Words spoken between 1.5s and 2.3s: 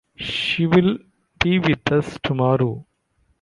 with us